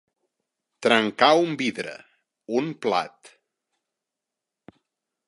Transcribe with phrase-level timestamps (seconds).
[0.85, 1.93] Trencar un vidre,
[2.63, 3.31] un plat.